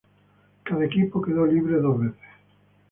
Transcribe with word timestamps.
Cada 0.63 0.83
equipo 0.83 1.21
quedó 1.21 1.45
libre 1.45 1.75
dos 1.75 1.99
veces. 1.99 2.17